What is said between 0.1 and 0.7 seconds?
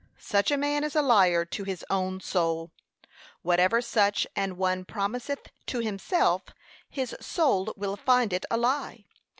Such a